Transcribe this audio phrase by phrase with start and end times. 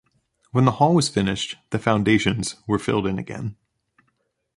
[0.51, 3.55] When the hall was finished, the foundations were filled in again.